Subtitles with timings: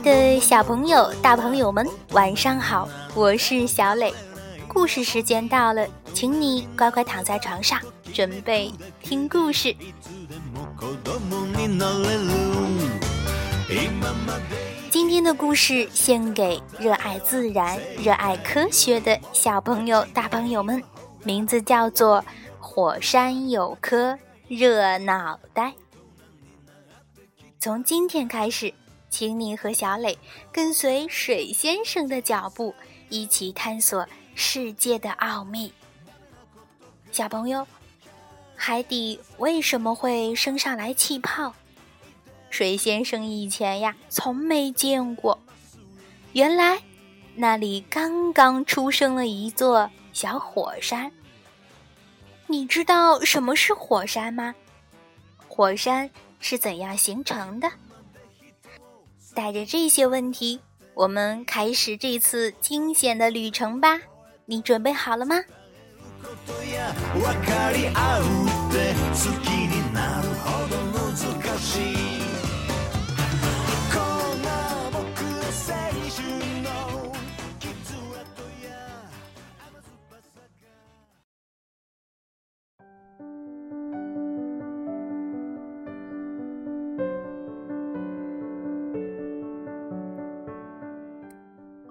[0.00, 2.88] 的小朋友、大朋友们，晚上好！
[3.14, 4.12] 我是小磊，
[4.68, 7.80] 故事时间到了，请你乖乖躺在床上，
[8.14, 8.72] 准备
[9.02, 9.74] 听故事。
[14.90, 20.82] 今天的故事献给热爱自然、热爱科学的小朋友、大朋友们，
[21.24, 22.22] 名字叫做
[22.60, 25.64] 《火山有颗热脑袋》。
[27.58, 28.72] 从今天开始，
[29.18, 30.16] 请你和小磊
[30.52, 32.72] 跟随水先生的脚步，
[33.08, 35.72] 一起探索世界的奥秘。
[37.10, 37.66] 小朋友，
[38.54, 41.52] 海底为什么会升上来气泡？
[42.48, 45.36] 水先生以前呀，从没见过。
[46.32, 46.80] 原来，
[47.34, 51.10] 那里刚刚出生了一座小火山。
[52.46, 54.54] 你知道什么是火山吗？
[55.48, 56.08] 火山。
[56.38, 57.68] 是怎样形成的？
[59.38, 60.58] 带着这些问题，
[60.94, 64.00] 我们开始这次惊险的旅程吧。
[64.46, 65.36] 你准备好了吗？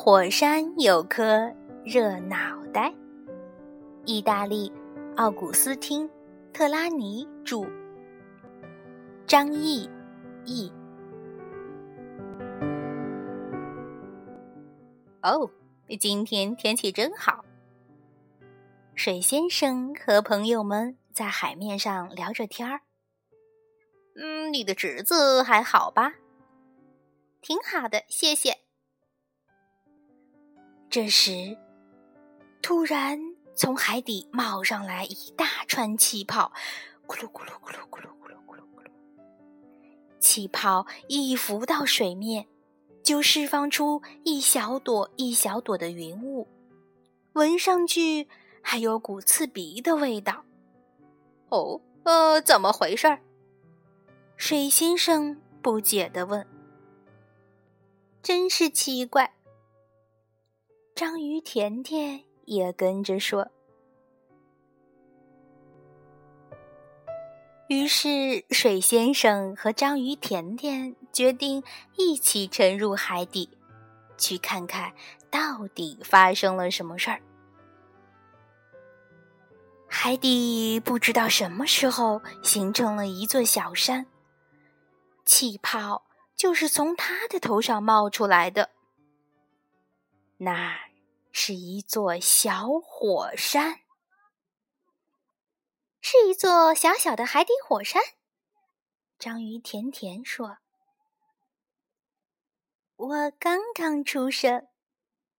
[0.00, 1.52] 火山有颗
[1.84, 2.94] 热脑袋。
[4.04, 4.72] 意大利，
[5.16, 6.08] 奥古斯汀·
[6.52, 7.68] 特拉尼著，
[9.26, 9.90] 张毅
[10.44, 10.72] 译。
[15.20, 15.50] 哦，
[15.98, 17.44] 今天天气真好。
[18.94, 22.82] 水先生和朋友们在海面上聊着天儿。
[24.14, 26.14] 嗯，你的侄子还好吧？
[27.40, 28.67] 挺好的，谢谢。
[31.00, 31.56] 这时，
[32.60, 33.20] 突然
[33.54, 36.50] 从海底冒上来一大串气泡，
[37.06, 38.90] 咕噜咕噜咕噜咕噜咕噜咕噜咕噜。
[40.18, 42.48] 气泡一浮到水面，
[43.04, 46.48] 就释放出一小朵一小朵的云雾，
[47.34, 48.26] 闻上去
[48.60, 50.44] 还有股刺鼻的味道。
[51.50, 53.20] 哦，呃，怎么回事？
[54.36, 56.44] 水先生不解地问。
[58.20, 59.37] 真是奇怪。
[60.98, 63.48] 章鱼甜甜也跟着说。
[67.68, 71.62] 于是，水先生和章鱼甜甜决定
[71.96, 73.48] 一起沉入海底，
[74.16, 74.92] 去看看
[75.30, 77.22] 到底发生了什么事儿。
[79.86, 84.04] 海底不知道什么时候形成了一座小山，
[85.24, 86.02] 气泡
[86.34, 88.70] 就是从它的头上冒出来的。
[90.38, 90.87] 那。
[91.30, 93.80] 是一座小火山，
[96.00, 98.02] 是一座小小的海底火山。
[99.18, 100.58] 章鱼甜甜说
[102.96, 104.68] ：“我刚刚出生。”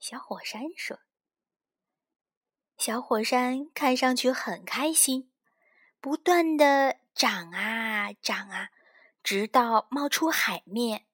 [0.00, 1.00] 小火山说
[2.78, 5.30] ：“小火山看上去很开心，
[6.00, 8.70] 不断的长啊长啊，
[9.22, 11.06] 直到冒出海面。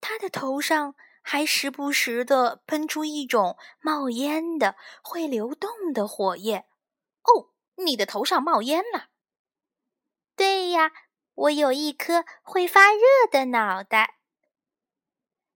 [0.00, 0.94] 它的头上。”
[1.32, 6.66] 还时不时的喷出一种冒烟的、会流动的火焰。
[7.22, 9.10] 哦，你的头上冒烟了。
[10.34, 10.90] 对呀，
[11.34, 14.18] 我有一颗会发热的脑袋。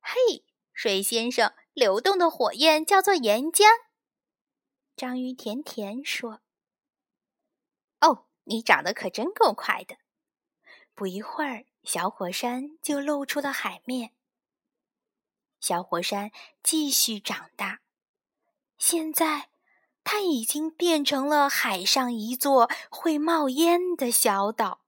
[0.01, 3.65] 嘿，水先生，流动的火焰叫做岩浆。
[4.95, 6.41] 章鱼甜甜说
[8.01, 9.97] ：“哦，你长得可真够快的。”
[10.95, 14.13] 不一会儿，小火山就露出了海面。
[15.65, 16.31] 小火山
[16.63, 17.81] 继续长大，
[18.77, 19.49] 现在
[20.05, 24.83] 它已经变成了海上一座会冒烟的小岛。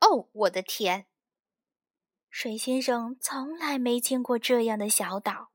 [0.00, 1.06] 哦，我的天！
[2.28, 5.52] 水先生从来没见过这样的小岛。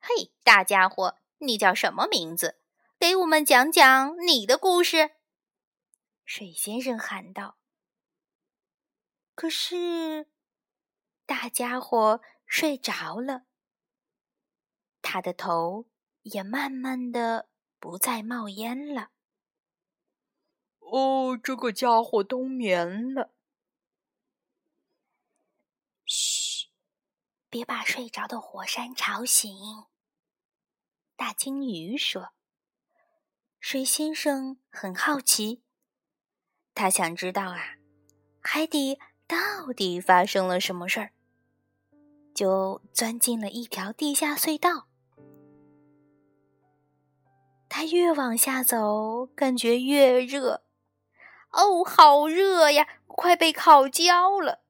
[0.00, 2.58] 嘿，大家伙，你叫什么名字？
[2.98, 5.10] 给我们讲讲你的故事。
[6.24, 7.58] 水先生喊道。
[9.34, 10.28] 可是。
[11.30, 13.44] 大家伙睡着了，
[15.00, 15.86] 他的头
[16.22, 17.48] 也慢慢的
[17.78, 19.12] 不再冒烟了。
[20.80, 23.32] 哦，这个家伙冬眠了。
[26.04, 26.66] 嘘，
[27.48, 29.54] 别把睡着的火山吵醒。
[31.14, 32.32] 大鲸鱼说
[33.60, 35.62] ：“水先生很好奇，
[36.74, 37.76] 他想知道啊，
[38.40, 38.98] 海底
[39.28, 41.12] 到底发生了什么事儿，
[42.40, 44.88] 就钻进了一条地下隧道。
[47.68, 50.64] 他越往下走，感觉越热。
[51.50, 54.62] 哦，好热呀，快被烤焦了！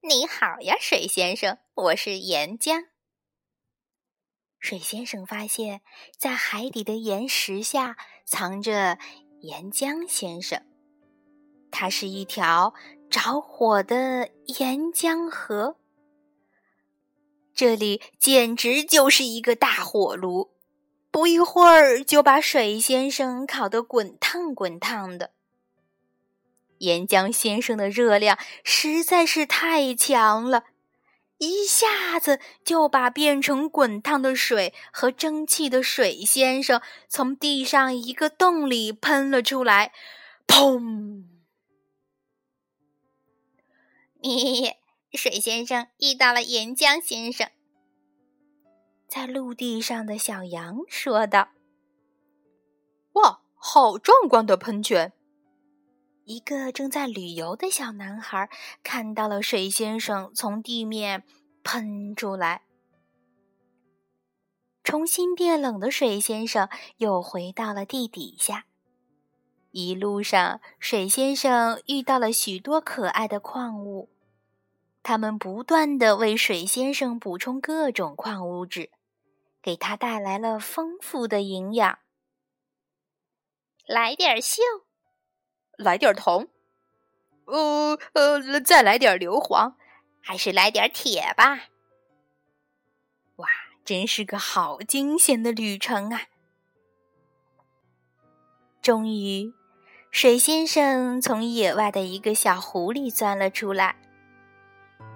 [0.00, 2.86] 你好呀，水先生，我是岩浆。
[4.58, 5.82] 水先生发现，
[6.16, 8.98] 在海底的岩石下藏着
[9.42, 10.64] 岩浆先生。
[11.70, 12.72] 它是一条
[13.10, 15.76] 着火的岩浆河，
[17.52, 20.52] 这里简直就是一个大火炉，
[21.10, 25.32] 不一会儿就把水先生烤得滚烫滚烫的。
[26.78, 30.64] 岩浆先生的热量实在是太强了。
[31.38, 39.92] 一下子就把变成滚烫的水和蒸汽的水先生从地上一个洞里喷了出来，
[40.46, 41.39] 砰！
[44.22, 44.74] 咦，
[45.16, 47.50] 水先生遇到了岩浆先生，
[49.08, 51.48] 在陆地上的小羊说道
[53.14, 55.12] ：“哇，好壮观的喷泉！”
[56.24, 58.48] 一个正在旅游的小男孩
[58.84, 61.24] 看到了水先生从地面
[61.64, 62.62] 喷出来，
[64.84, 66.68] 重新变冷的水先生
[66.98, 68.66] 又回到了地底下。
[69.70, 74.10] 一路上，水先生遇到了许多可爱的矿物，
[75.02, 78.90] 他们不断的为水先生补充各种矿物质，
[79.62, 81.98] 给他带来了丰富的营养。
[83.86, 84.60] 来点锈。
[85.76, 86.48] 来点铜，
[87.46, 89.76] 呃呃，再来点硫磺，
[90.20, 91.68] 还是来点铁吧。
[93.36, 93.48] 哇，
[93.82, 96.24] 真是个好惊险的旅程啊！
[98.82, 99.54] 终于，
[100.10, 103.94] 水先生从野外的一个小湖里钻了出来。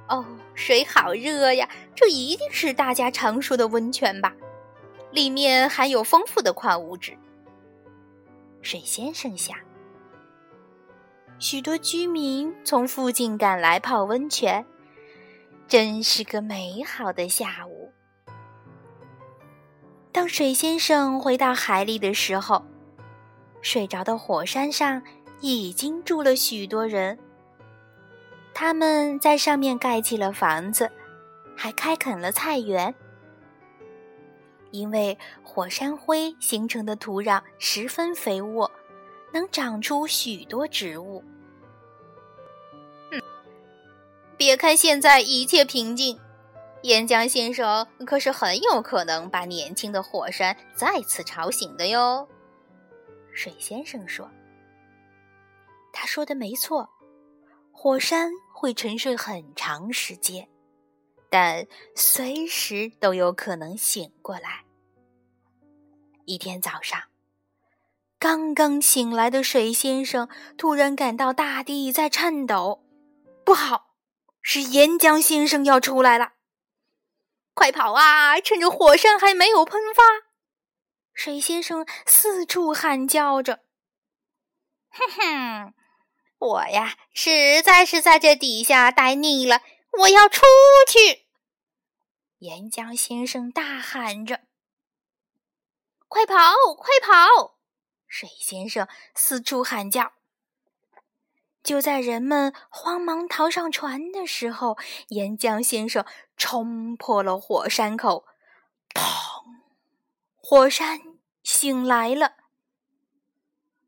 [0.08, 0.24] 哦，
[0.54, 1.68] 水好热呀！
[1.96, 4.32] 这一定是大家常说的温泉吧？
[5.10, 7.16] 里面含有丰富的矿物质。
[8.62, 9.56] 水先生想。
[11.40, 14.64] 许多居民从附近赶来泡温泉，
[15.66, 17.92] 真是个美好的下午。
[20.12, 22.64] 当水先生回到海里的时候，
[23.64, 25.02] 睡着的火山上
[25.40, 27.18] 已经住了许多人。
[28.54, 30.88] 他们在上面盖起了房子，
[31.56, 32.94] 还开垦了菜园。
[34.70, 38.70] 因为火山灰形成的土壤十分肥沃。
[39.32, 41.24] 能长出许多植物。
[43.10, 43.20] 嗯，
[44.36, 46.20] 别看现在一切平静，
[46.82, 52.28] 岩浆先生可是很有可能把年轻的火山再次吵醒的哟。
[53.34, 54.30] 水先生说
[55.92, 56.88] ：“他说的没错，
[57.72, 60.48] 火山会沉睡很长时间，
[61.28, 64.64] 但随时都有可能醒过来。”
[66.24, 67.02] 一天早上。
[68.18, 72.82] 刚刚醒来的水先生突然感到大地在颤抖，
[73.44, 73.96] 不好，
[74.40, 76.32] 是岩浆先生要出来了！
[77.52, 78.40] 快跑啊！
[78.40, 80.02] 趁着火山还没有喷发，
[81.14, 83.60] 水先生四处喊叫着
[84.90, 85.74] ：“哼哼，
[86.38, 89.62] 我呀，实在是在这底下待腻了，
[90.00, 90.42] 我要出
[90.86, 91.24] 去！”
[92.40, 94.40] 岩浆先生大喊着
[96.08, 96.34] ：“快跑，
[96.76, 97.54] 快跑！”
[98.06, 100.12] 水先生四处喊叫。
[101.62, 104.76] 就在人们慌忙逃上船的时候，
[105.08, 106.04] 岩浆先生
[106.36, 108.26] 冲破了火山口，
[108.92, 109.23] 砰！
[110.46, 111.00] 火山
[111.42, 112.34] 醒来了。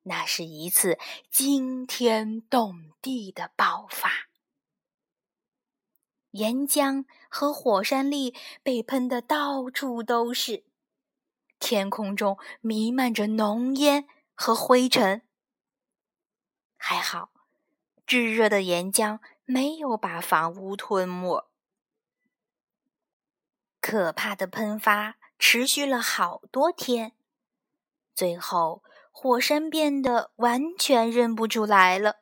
[0.04, 0.98] 那是一次
[1.30, 4.28] 惊天动地的爆发，
[6.30, 10.64] 岩浆和火山粒被喷得到处都是，
[11.58, 14.08] 天空中弥漫着浓烟。
[14.38, 15.22] 和灰尘，
[16.76, 17.30] 还好，
[18.06, 21.50] 炙热的岩浆没有把房屋吞没。
[23.80, 27.12] 可怕的喷发持续了好多天，
[28.14, 32.16] 最后火山变得完全认不出来了。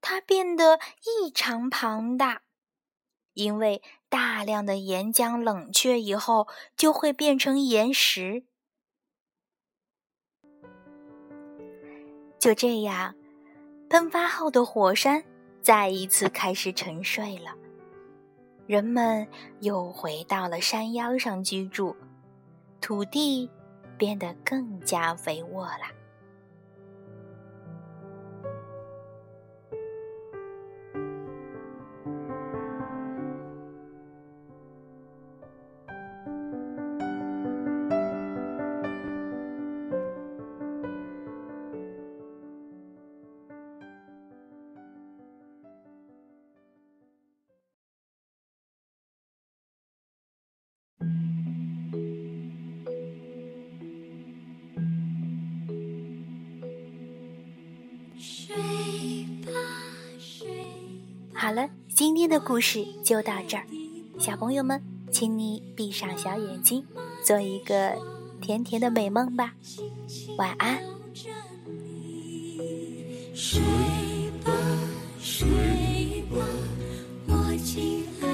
[0.00, 2.42] 它变得异常庞大，
[3.34, 8.44] 因为大量的岩浆冷却以后就会变成岩石。
[12.38, 13.16] 就这样，
[13.90, 15.24] 喷发后的火山
[15.60, 17.56] 再一次开始沉睡了。
[18.68, 19.26] 人们
[19.60, 21.96] 又回到了山腰上居住，
[22.80, 23.48] 土地
[23.96, 25.97] 变得更加肥沃了。
[61.34, 63.64] 好了，今天的故事就到这儿。
[64.18, 64.82] 小朋友们，
[65.12, 66.84] 请你闭上小眼睛，
[67.24, 67.96] 做一个
[68.40, 69.54] 甜甜的美梦吧。
[70.36, 70.80] 晚安。
[73.34, 73.60] 睡
[74.44, 74.52] 吧，
[75.20, 76.44] 睡吧，
[77.28, 78.27] 我亲爱。